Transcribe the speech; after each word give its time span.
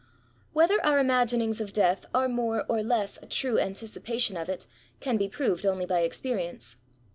Whether 0.53 0.83
our 0.83 0.97
imaginings 0.97 1.61
of 1.61 1.73
Death 1.73 2.07
are 2.11 2.27
more 2.27 2.65
or 2.67 2.81
less 2.81 3.19
a 3.21 3.27
true 3.27 3.59
anticipation 3.59 4.35
of 4.35 4.49
it, 4.49 4.65
can 4.99 5.15
be 5.15 5.29
proved 5.29 5.63
only 5.63 5.85
by 5.85 5.99
experience. 5.99 6.77